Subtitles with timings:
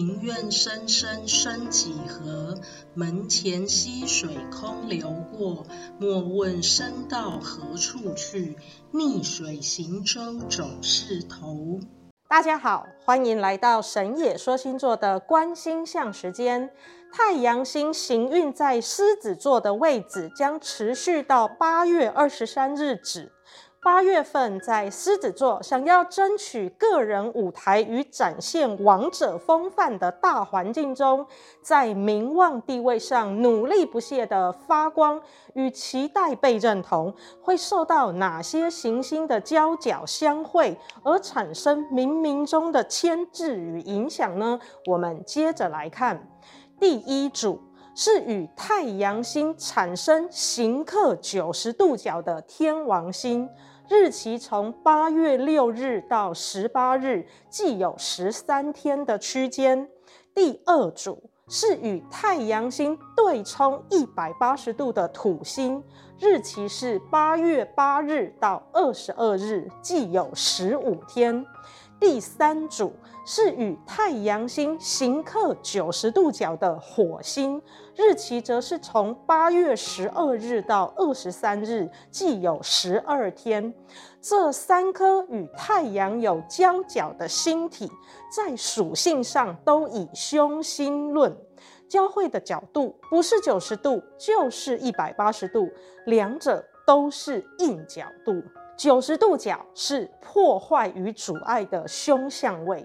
[0.00, 2.58] 庭院深深深几何？
[2.94, 5.66] 门前溪水空流过。
[5.98, 8.56] 莫问身到何处去，
[8.92, 11.80] 逆水行舟总是头。
[12.30, 16.70] 大家好，欢迎来到神野说星座的观星象时间。
[17.12, 23.30] 太阳星行运在狮子座的位置将持续到八月二十三日止。
[23.82, 31.26] 八月份在狮子座，想要争取个人舞台与展现王者风范的大环境中，
[31.62, 35.18] 在名望地位上努力不懈的发光
[35.54, 44.60] 与期待被认同，会受到哪些行星的交角相会而产生冥冥中的牵制与影响呢？
[44.84, 46.28] 我们接着来看，
[46.78, 47.58] 第一组
[47.94, 53.48] 是与太阳星产生刑克九十度角的天王星。
[53.90, 59.88] 日期从八月六日到十八日，既有十三天的区间。
[60.32, 65.82] 第二组是与太阳星对冲一百八十度的土星，
[66.20, 71.44] 日期是八月八日到二十二日，既有十五天。
[72.00, 72.94] 第三组
[73.26, 77.60] 是与太阳星刑克九十度角的火星。
[77.94, 83.74] 日期则是从八月十二日到二十三日，计有十二天。
[84.18, 87.90] 这三颗与太阳有交角的星体，
[88.34, 91.36] 在属性上都以凶星论，
[91.86, 95.68] 交汇的角度不是九十度，就是一百八十度，
[96.06, 98.42] 两者都是硬角度。
[98.76, 102.84] 九十度角是破坏与阻碍的凶相位。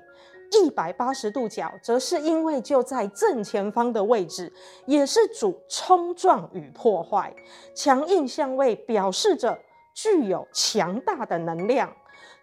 [0.52, 4.54] 一百八十度角，则是因为就在正前方的位置，
[4.86, 7.34] 也是主冲撞与破坏。
[7.74, 9.58] 强硬相位表示着
[9.96, 11.92] 具有强大的能量。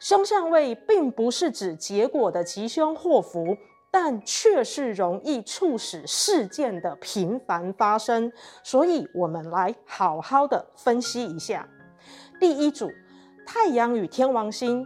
[0.00, 3.56] 凶相位并不是指结果的吉凶祸福，
[3.92, 8.32] 但却是容易促使事件的频繁发生。
[8.64, 11.68] 所以，我们来好好的分析一下。
[12.40, 12.90] 第一组，
[13.46, 14.84] 太阳与天王星。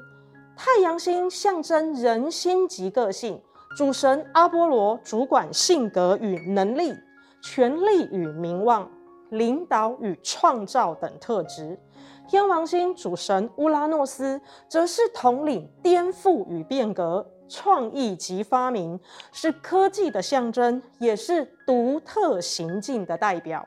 [0.57, 3.41] 太阳星象征人心及个性，
[3.77, 6.95] 主神阿波罗主管性格与能力、
[7.43, 8.91] 权力与名望、
[9.31, 11.79] 领导与创造等特质。
[12.27, 18.99] 天王星主神乌拉诺斯则是统领颠覆与变革、创意及发明，
[19.33, 23.67] 是科技的象征，也是独特行径的代表。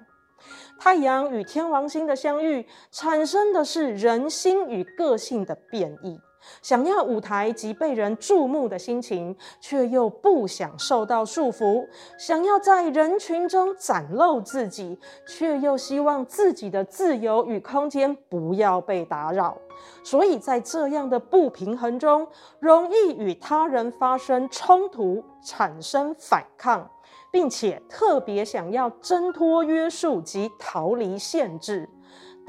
[0.79, 6.19] 太阳与天王星的相遇，产生的是人心与个性的变异。
[6.61, 19.57] 想要舞台及被人注目的心情，却又不想受到束缚；想要在人群中展露自己，却又希望自己的自由与空间不要被打扰。
[20.03, 22.27] 所以在这样的不平衡中，
[22.59, 26.89] 容易与他人发生冲突，产生反抗，
[27.31, 31.89] 并且特别想要挣脱约束及逃离限制。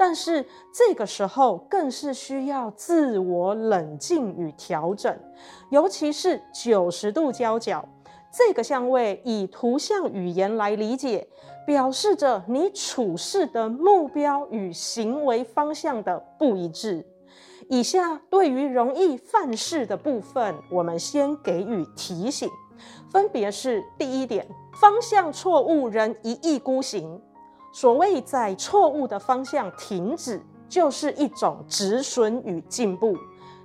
[0.01, 5.15] 但是这个时候更是需要自我冷静与调整，
[5.69, 7.87] 尤其是九十度交角
[8.33, 11.27] 这个相位，以图像语言来理解，
[11.67, 17.05] 表示着你处事的目标与行为方向的不一致。
[17.69, 22.49] 以下对于容易犯事的部分，我们先给予提醒，
[23.11, 27.21] 分别是：第一点，方向错误，人一意孤行。
[27.71, 33.15] 所谓在错误的方向停止，就是一种止损与进步。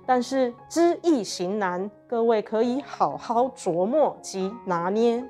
[0.05, 5.23] 但是知易行难，各位可以好好琢磨及拿捏。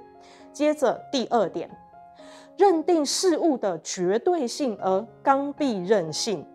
[0.53, 1.69] 接着第二点，
[2.55, 6.45] 认定事物的绝对性而刚愎任性。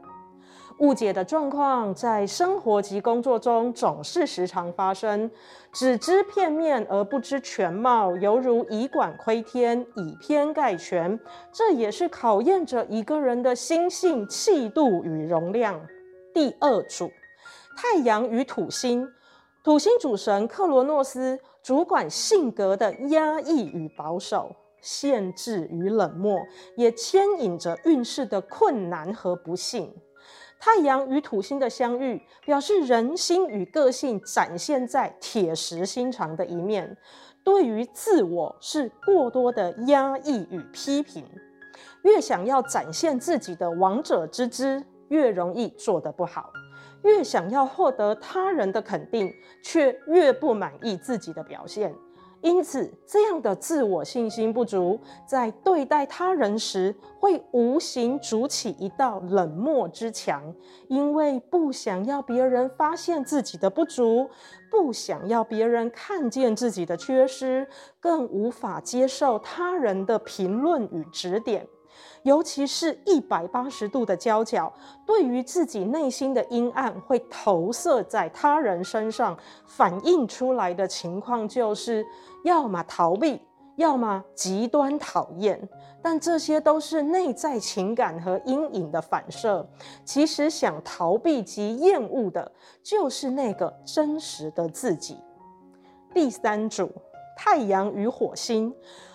[0.78, 5.30] 误解的状况在生活及工作中总是时常发生，
[5.72, 11.18] 只知片面而不知全貌，犹如以管窥天，以偏概全。
[11.52, 15.80] 这也是考验着一个人的心性、气度与容量。
[16.34, 17.10] 第二组，
[17.76, 19.08] 太阳与土星，
[19.62, 26.38] 土星主神克罗诺斯主管性格的压抑与保守，限制与冷漠，
[26.76, 29.94] 也牵引着运势的困难和不幸。
[30.64, 36.96] 太阳与土星的相遇，表示人心与个性展现在铁石心肠的一面。
[37.42, 41.26] 对于自我是过多的压抑与批评，
[42.04, 46.44] 越想要展现自己的王者之姿，越容易做得不好；
[47.02, 51.92] 越想要获得他人的肯定，却越不满意自己的表现。
[52.42, 60.42] 因此，这样的自我信心不足，在对待他人时，会无形筑起一道冷漠之墙。
[60.88, 64.28] 因为不想要别人发现自己的不足，
[64.70, 67.66] 不想要别人看见自己的缺失，
[68.00, 71.66] 更无法接受他人的评论与指点。
[72.22, 74.72] 尤其是一百八十度的交角，
[75.04, 79.36] 对于自己内心的阴暗，会投射在他人身上，
[79.66, 82.04] 反映出来的情况就是，
[82.44, 83.40] 要么逃避，
[83.76, 85.68] 要么极端讨厌。
[86.04, 89.68] 但这些都是内在情感和阴影的反射。
[90.04, 92.50] 其实想逃避及厌恶的，
[92.82, 95.16] 就是那个真实的自己。
[96.12, 96.90] 第三组，
[97.36, 98.74] 太阳与火星。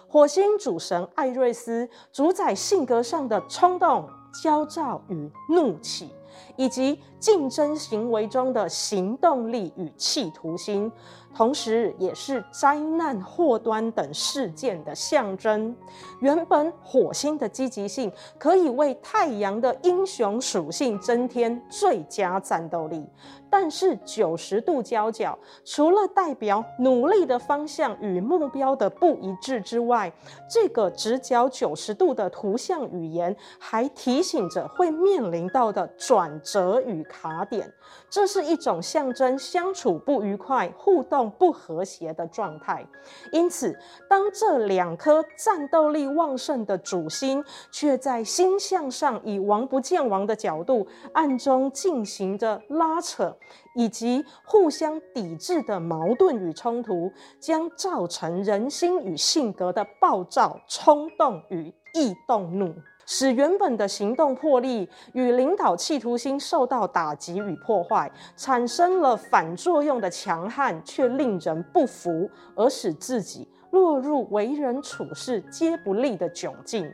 [0.10, 4.10] 火星主神艾瑞斯主宰性格上的冲动、
[4.42, 6.10] 焦躁与怒气，
[6.56, 10.92] 以及竞争行为中的行动力与企图心。
[11.36, 15.76] 同时，也是灾难祸端等事件的象征。
[16.20, 23.06] 原本火星的积极性可以为太阳的英雄属性增添最佳战斗力，
[23.52, 30.12] 但是九十度交角，除了代表努力的方向与目标的不一致之外，
[30.50, 37.72] 这个直角九十度的图像语言还提醒着会面临到的转转折与卡点。
[38.10, 41.32] 这是一种象征相处不愉快、互动。
[41.40, 42.86] 不和谐的状态，
[43.32, 43.78] 因此，
[44.10, 53.38] 当这两颗战斗力旺盛的主星却在星象上以王不见王的角度暗中进行着拉扯，
[53.76, 62.74] 以及互相抵制的矛盾与冲突，将造成人心与性格的暴躁、冲动与易动怒。
[63.10, 76.94] 使原本的行动魄力与领导企图心受到打击与破坏，产生了反作用的强悍，却令人不服，而使自己落入为人处事皆不利的窘境。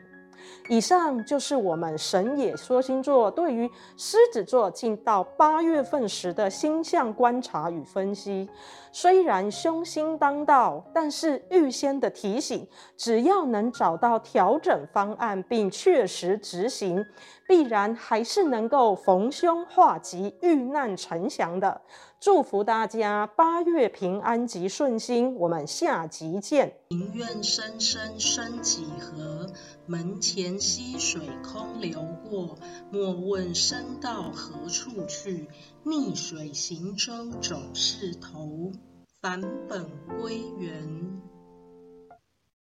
[0.68, 8.48] 以上就是我们神野说星座对于狮子座进到八月份时的星象观察与分析。
[8.90, 17.04] 虽然凶星当道，但是预先的提醒，只要能找到调整方案并确实执行，
[17.48, 21.80] 必然还是能够逢凶化吉、遇难成祥的。
[22.24, 26.74] 祝福大家八月平安及顺心，我们下集见。
[26.88, 29.46] 庭院深深深几何？
[29.84, 32.56] 门前溪水空流过。
[32.90, 35.50] 莫问身到何处去，
[35.82, 37.12] 逆水行舟
[37.42, 38.72] 总是头。
[39.20, 39.84] 返本
[40.18, 41.20] 归元。